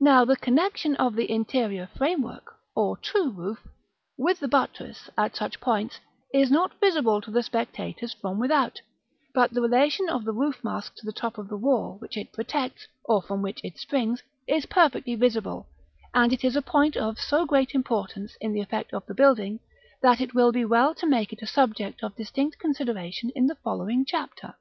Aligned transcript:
Now 0.00 0.24
the 0.24 0.34
connexion 0.34 0.96
of 0.96 1.14
the 1.14 1.30
interior 1.30 1.86
frame 1.96 2.22
work 2.22 2.58
(or 2.74 2.96
true 2.96 3.30
roof) 3.30 3.64
with 4.18 4.40
the 4.40 4.48
buttress, 4.48 5.08
at 5.16 5.36
such 5.36 5.60
points, 5.60 6.00
is 6.32 6.50
not 6.50 6.80
visible 6.80 7.20
to 7.20 7.30
the 7.30 7.44
spectators 7.44 8.12
from 8.14 8.40
without; 8.40 8.80
but 9.32 9.52
the 9.52 9.60
relation 9.62 10.08
of 10.08 10.24
the 10.24 10.32
roof 10.32 10.64
mask 10.64 10.96
to 10.96 11.06
the 11.06 11.12
top 11.12 11.38
of 11.38 11.46
the 11.48 11.56
wall 11.56 11.98
which 12.00 12.16
it 12.16 12.32
protects, 12.32 12.88
or 13.04 13.22
from 13.22 13.42
which 13.42 13.60
it 13.62 13.78
springs, 13.78 14.24
is 14.48 14.66
perfectly 14.66 15.14
visible; 15.14 15.68
and 16.12 16.32
it 16.32 16.42
is 16.42 16.56
a 16.56 16.60
point 16.60 16.96
of 16.96 17.20
so 17.20 17.46
great 17.46 17.76
importance 17.76 18.36
in 18.40 18.52
the 18.54 18.60
effect 18.60 18.92
of 18.92 19.06
the 19.06 19.14
building, 19.14 19.60
that 20.02 20.20
it 20.20 20.34
will 20.34 20.50
be 20.50 20.64
well 20.64 20.96
to 20.96 21.06
make 21.06 21.32
it 21.32 21.42
a 21.42 21.46
subject 21.46 22.02
of 22.02 22.16
distinct 22.16 22.58
consideration 22.58 23.30
in 23.36 23.46
the 23.46 23.54
following 23.54 24.04
Chapter. 24.04 24.56